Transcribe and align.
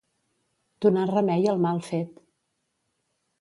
Donar 0.85 1.03
remei 1.11 1.45
al 1.51 1.61
mal 1.67 1.83
fet. 1.89 2.17